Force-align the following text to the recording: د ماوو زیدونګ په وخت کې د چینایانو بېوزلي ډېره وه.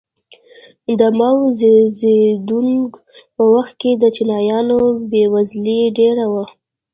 د 0.99 1.01
ماوو 1.19 1.45
زیدونګ 1.99 2.89
په 3.35 3.43
وخت 3.53 3.73
کې 3.81 3.91
د 3.95 4.03
چینایانو 4.15 4.79
بېوزلي 5.09 5.79
ډېره 5.97 6.25
وه. 6.33 6.45